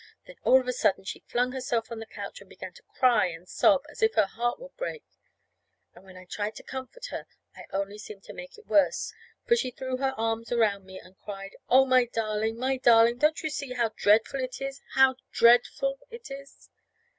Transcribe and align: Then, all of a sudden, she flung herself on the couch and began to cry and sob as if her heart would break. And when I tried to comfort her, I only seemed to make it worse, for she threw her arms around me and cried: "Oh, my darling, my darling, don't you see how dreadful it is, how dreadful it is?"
Then, 0.25 0.37
all 0.43 0.59
of 0.59 0.67
a 0.67 0.73
sudden, 0.73 1.03
she 1.03 1.19
flung 1.27 1.51
herself 1.51 1.91
on 1.91 1.99
the 1.99 2.07
couch 2.07 2.41
and 2.41 2.49
began 2.49 2.73
to 2.73 2.81
cry 2.97 3.27
and 3.27 3.47
sob 3.47 3.83
as 3.87 4.01
if 4.01 4.15
her 4.15 4.25
heart 4.25 4.59
would 4.59 4.75
break. 4.75 5.03
And 5.93 6.03
when 6.03 6.17
I 6.17 6.25
tried 6.25 6.55
to 6.55 6.63
comfort 6.63 7.05
her, 7.11 7.27
I 7.55 7.67
only 7.71 7.99
seemed 7.99 8.23
to 8.23 8.33
make 8.33 8.57
it 8.57 8.65
worse, 8.65 9.13
for 9.45 9.55
she 9.55 9.69
threw 9.69 9.97
her 9.97 10.15
arms 10.17 10.51
around 10.51 10.85
me 10.85 10.99
and 10.99 11.19
cried: 11.19 11.55
"Oh, 11.69 11.85
my 11.85 12.05
darling, 12.05 12.57
my 12.57 12.77
darling, 12.77 13.19
don't 13.19 13.43
you 13.43 13.51
see 13.51 13.73
how 13.73 13.89
dreadful 13.95 14.39
it 14.39 14.59
is, 14.59 14.81
how 14.95 15.17
dreadful 15.33 15.99
it 16.09 16.31
is?" 16.31 16.71